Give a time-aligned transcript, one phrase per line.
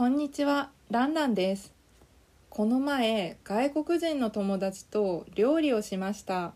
[0.00, 1.74] こんにちは、ランランです。
[2.48, 6.54] この前、外国人の友達と料理をしました。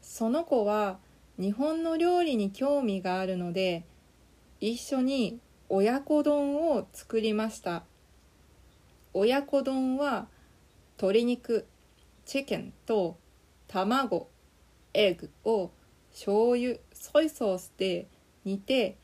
[0.00, 1.00] その子は
[1.40, 3.84] 日本の料理に興味があるので、
[4.60, 7.82] 一緒に親子丼を作りました。
[9.12, 10.28] 親子丼は
[10.98, 11.66] 鶏肉、
[12.26, 13.16] チキンと
[13.66, 14.28] 卵、
[14.94, 15.72] エッグを
[16.12, 18.06] 醤油、ソイソースで
[18.44, 18.96] 煮て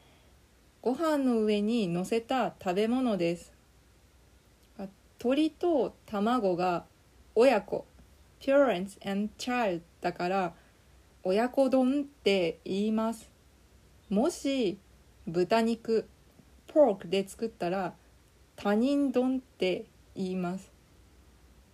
[0.83, 3.53] ご飯の上に乗せた食べ物です。
[4.77, 4.89] あ
[5.21, 6.87] 鶏と卵が
[7.37, 7.87] 親子。
[8.41, 10.53] Parents and child だから
[11.23, 13.31] 親子丼って言います。
[14.11, 14.77] もし
[15.29, 16.09] 豚肉
[16.67, 17.95] pork で作ったら
[18.57, 19.85] 他人丼って
[20.17, 20.73] 言います。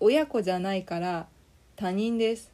[0.00, 1.28] 親子じゃないから
[1.76, 2.52] 他人です。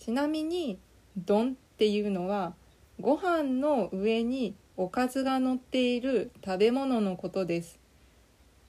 [0.00, 0.78] ちなみに
[1.16, 2.52] 丼っていうのは
[3.00, 7.78] ご飯の上におかずが乗っている食べ物のことです。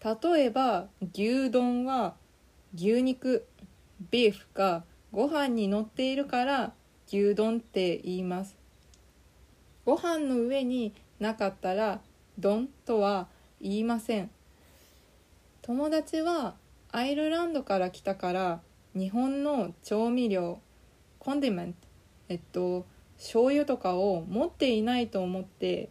[0.03, 2.15] 例えば牛丼は
[2.75, 3.47] 牛肉
[4.11, 6.73] ビーフがご飯に乗っているから
[7.07, 8.57] 牛丼って言います。
[9.85, 12.01] ご飯の上になかったら
[12.37, 13.29] 丼とは
[13.61, 14.29] 言いません。
[15.61, 16.55] 友達は
[16.91, 18.59] アイルランドから来たから
[18.93, 20.59] 日本の調味料
[21.19, 21.87] コンディメント
[22.27, 25.87] えっと醤油とかを持っていないと思って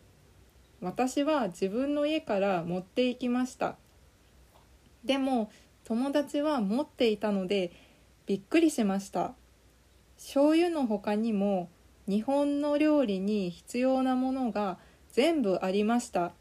[0.80, 3.76] 私は自分の家から持っていきました。
[5.04, 5.50] でも
[5.84, 7.72] 友達は持っていたので
[8.26, 9.34] びっくりしました。
[10.16, 11.70] 醤油の他にも
[12.06, 14.78] 日本の料理に必要なものが
[15.12, 16.32] 全部ありました。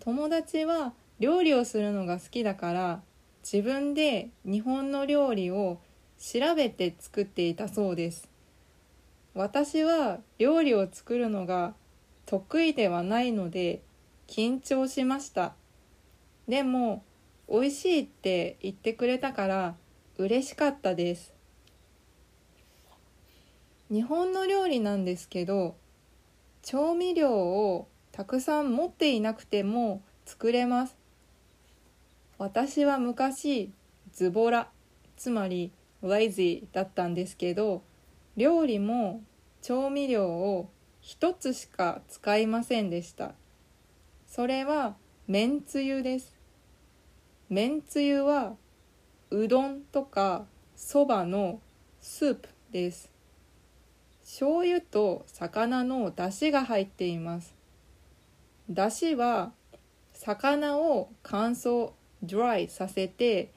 [0.00, 3.02] 友達は料理をするのが好きだから
[3.42, 5.80] 自分で日本の料理を
[6.18, 8.28] 調べて作っていたそうです。
[9.34, 11.74] 私は料理を作るのが
[12.26, 13.82] 得意ではないので
[14.26, 15.54] 緊張しました。
[16.48, 17.04] でも
[17.48, 19.74] 美味しいって言ってくれたから
[20.16, 21.34] 嬉しかったです。
[23.90, 25.76] 日本の料理なんですけど
[26.62, 30.96] 調味料をたくさん持っていなくても作れます。
[32.38, 33.70] 私は昔
[34.12, 34.68] ズボラ
[35.16, 37.82] つまりライジーだったんですけど
[38.36, 39.22] 料理も
[39.60, 40.70] 調味料を
[41.02, 43.32] 一つしか使いませんでした。
[44.28, 44.94] それは
[45.26, 46.32] めんつゆです。
[47.50, 48.54] めんつゆは
[49.30, 50.46] うどんとか
[50.76, 51.60] そばの
[52.00, 53.10] スープです。
[54.22, 57.52] 醤油と魚の出汁が入っています。
[58.68, 59.50] 出汁は
[60.14, 61.90] 魚を乾燥
[62.22, 63.50] ドライさせて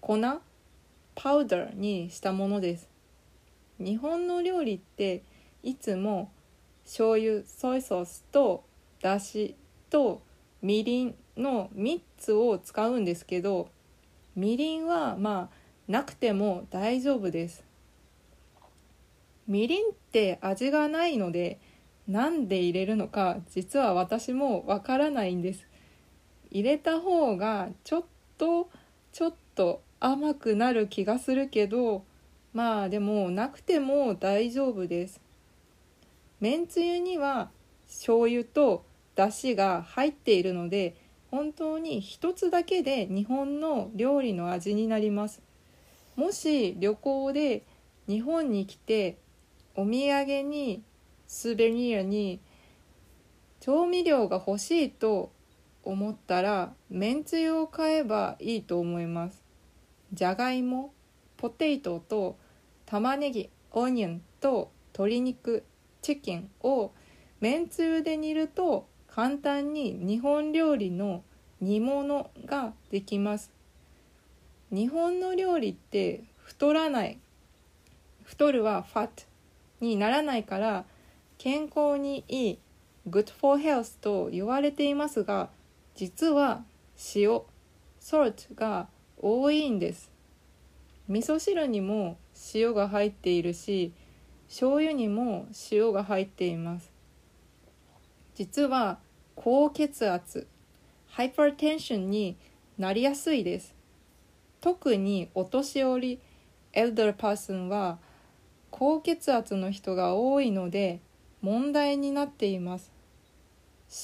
[0.00, 0.18] 粉
[1.14, 2.88] パウダーにしたものです。
[3.78, 5.22] 日本の料理って
[5.62, 6.32] いつも
[6.86, 8.64] 醤油ソイソースと
[9.02, 9.56] だし
[9.90, 10.22] と
[10.62, 13.68] みりんの3つを使うんですけど
[14.36, 17.64] みりんはまあなくても大丈夫です。
[19.46, 21.60] みりんって味がないので
[22.08, 25.66] なんで入れるのか実は私もわからないんです。
[26.50, 28.04] 入れた方がちょっ
[28.38, 28.70] と
[29.12, 32.04] ちょっと甘くなる気がするけど
[32.52, 35.20] まあでもなくても大丈夫です。
[36.40, 37.50] めんつゆには
[37.86, 40.96] 醤油とだしが入っているので
[41.30, 45.42] 本当に一つだけで日本の料理の味になります。
[46.14, 47.62] もし旅行で
[48.08, 49.18] 日本に来て
[49.74, 50.82] お土産に
[51.26, 52.40] スベニアに
[53.60, 55.32] 調味料が欲しいと
[55.82, 59.42] 思ったらめんつゆを買えばいいと思います。
[60.12, 60.92] じゃがいも
[61.36, 62.38] ポテトと
[62.86, 65.64] 玉ねぎオニオンと鶏肉
[66.06, 66.92] チキンを
[67.40, 71.24] めんつゆで煮ると簡単に日本料理の
[71.60, 73.50] 煮物ができます。
[74.70, 77.18] 日本の料理って太らない。
[78.22, 79.22] 太るはファット
[79.80, 80.84] にならないから
[81.38, 82.58] 健康にいい
[83.10, 85.50] good for health と言われていますが
[85.96, 86.62] 実は
[87.16, 87.40] 塩
[88.00, 88.86] salt が
[89.18, 90.12] 多いんです。
[91.08, 92.16] 味噌汁にも
[92.54, 93.92] 塩が入っているし
[94.48, 96.92] 醤油にも塩が入っています。
[98.34, 98.98] 実は
[99.34, 100.46] 高血圧
[101.08, 102.36] ハイパーテンションに
[102.78, 103.74] なりやすいです。
[104.60, 106.20] 特にお年寄り
[106.72, 107.98] エルダーパーソンは
[108.70, 111.00] 高血圧の人が多いので
[111.40, 112.92] 問題になっています。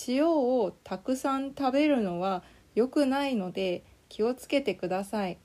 [0.09, 2.43] 塩をたくさん食べるのは
[2.75, 5.39] 良くないので気をつけてください。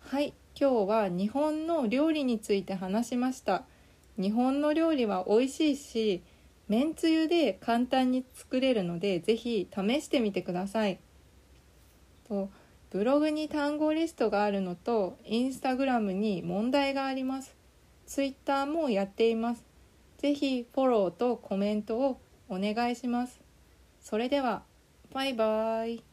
[0.00, 0.34] はい。
[0.58, 3.64] 今日は日本の料理について話しました。
[4.18, 6.22] 日本の料理は美味しいし
[6.68, 11.00] めんつゆで簡単に作れるのでぜひ試してみてください。
[12.28, 12.50] と
[12.90, 17.56] ブログに単語リストがあるのとインスタグラムに問題があります。
[18.06, 19.64] ツイッターもやっています。
[20.18, 23.40] ぜひフォローとコメントをお願いします。
[24.00, 24.62] それでは
[25.12, 26.11] バイバイ。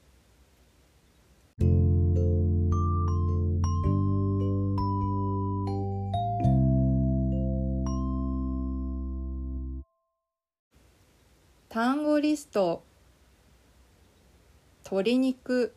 [12.21, 12.83] リスト
[14.85, 15.73] 鶏肉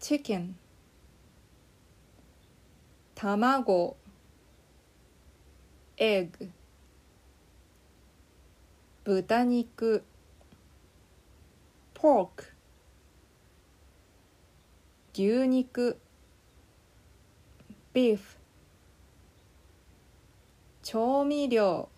[0.00, 0.56] チキン
[3.14, 3.96] 卵
[5.96, 6.50] エッグ
[9.04, 10.04] 豚肉
[11.94, 12.44] ポーク
[15.14, 15.98] 牛肉
[17.92, 18.36] ビーフ
[20.82, 21.88] 調味料。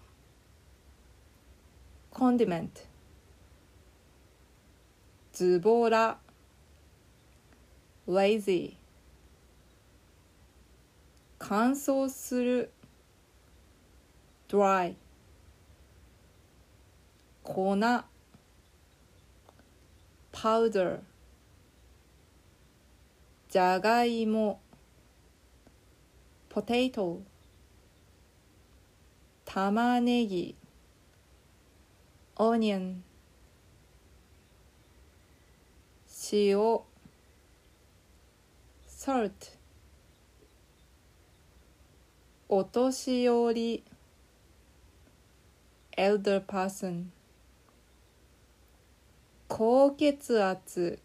[2.18, 2.80] コンディメント
[5.34, 6.18] ズボラ.
[8.08, 8.74] Lazy.
[11.38, 12.72] 乾燥する.
[14.48, 14.96] Dry.
[17.44, 17.78] 粉.
[20.32, 20.98] Powder.
[23.48, 24.60] じゃがいも.
[26.50, 27.20] Potato.
[29.44, 30.57] 玉ねぎ.
[32.38, 33.02] Onion
[36.30, 36.80] 塩
[38.86, 39.58] salt
[42.48, 43.84] お年寄り
[45.96, 47.06] elder person
[49.48, 51.00] 高血圧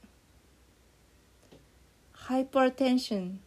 [2.14, 3.40] hypertension